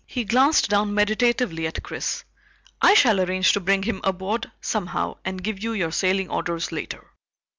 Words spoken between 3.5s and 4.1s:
to bring him